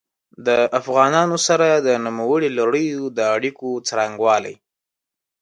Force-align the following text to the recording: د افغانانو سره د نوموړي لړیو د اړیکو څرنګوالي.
د 0.47 0.49
افغانانو 0.79 1.37
سره 1.47 1.67
د 1.87 1.89
نوموړي 2.05 2.49
لړیو 2.59 3.01
د 3.17 3.19
اړیکو 3.35 3.69
څرنګوالي. 3.87 4.55